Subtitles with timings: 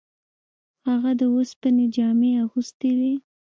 [0.87, 3.13] هغه د اوسپنې جامې اغوستې وې.